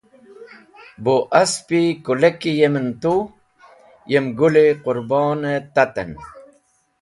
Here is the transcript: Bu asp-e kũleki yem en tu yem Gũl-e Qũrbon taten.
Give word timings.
Bu 1.03 1.13
asp-e 1.41 1.81
kũleki 2.05 2.51
yem 2.59 2.75
en 2.81 2.89
tu 3.01 3.15
yem 4.11 4.25
Gũl-e 4.37 4.65
Qũrbon 4.83 5.41
taten. 5.73 6.09